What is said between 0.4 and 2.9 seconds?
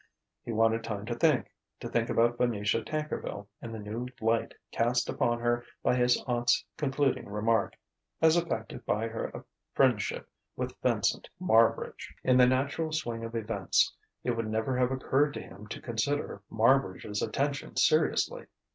He wanted time to think to think about Venetia